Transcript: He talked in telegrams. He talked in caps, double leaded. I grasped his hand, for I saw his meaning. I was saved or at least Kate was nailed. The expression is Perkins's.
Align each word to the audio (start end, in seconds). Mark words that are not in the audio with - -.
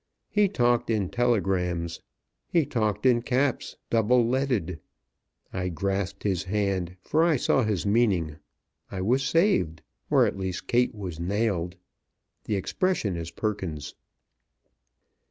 He 0.31 0.47
talked 0.49 0.89
in 0.89 1.09
telegrams. 1.11 2.01
He 2.47 2.65
talked 2.65 3.05
in 3.05 3.21
caps, 3.21 3.75
double 3.91 4.27
leaded. 4.27 4.79
I 5.53 5.69
grasped 5.69 6.23
his 6.23 6.45
hand, 6.45 6.95
for 7.03 7.23
I 7.23 7.35
saw 7.37 7.61
his 7.63 7.85
meaning. 7.85 8.37
I 8.89 9.01
was 9.01 9.21
saved 9.21 9.83
or 10.09 10.25
at 10.25 10.39
least 10.39 10.65
Kate 10.65 10.95
was 10.95 11.19
nailed. 11.19 11.75
The 12.45 12.55
expression 12.55 13.15
is 13.15 13.29
Perkins's. 13.29 13.93